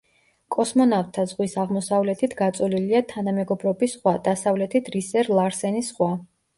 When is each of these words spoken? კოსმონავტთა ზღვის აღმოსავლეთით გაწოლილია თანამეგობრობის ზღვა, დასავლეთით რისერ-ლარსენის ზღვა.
კოსმონავტთა 0.53 1.25
ზღვის 1.33 1.53
აღმოსავლეთით 1.65 2.35
გაწოლილია 2.41 3.05
თანამეგობრობის 3.13 3.97
ზღვა, 3.97 4.19
დასავლეთით 4.33 4.95
რისერ-ლარსენის 5.01 5.97
ზღვა. 5.97 6.15